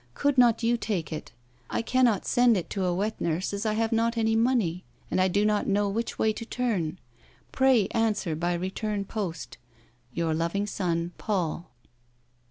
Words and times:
Could 0.15 0.35
not 0.35 0.63
you 0.63 0.77
take 0.77 1.13
it? 1.13 1.31
I 1.69 1.83
cannot 1.83 2.25
send 2.25 2.57
it 2.57 2.71
to 2.71 2.85
a 2.85 2.93
wet 2.95 3.21
nurse 3.21 3.53
as 3.53 3.67
I 3.67 3.73
have 3.73 3.91
not 3.91 4.17
any 4.17 4.35
money, 4.35 4.83
and 5.11 5.21
I 5.21 5.27
do 5.27 5.45
not 5.45 5.67
know 5.67 5.87
which 5.89 6.17
way 6.17 6.33
to 6.33 6.43
turn. 6.43 6.97
Pray 7.51 7.85
answer 7.89 8.35
by 8.35 8.55
return 8.55 9.05
post." 9.05 9.59
Your 10.15 10.33
loving 10.33 10.65
son," 10.65 11.11
Paul." 11.19 11.69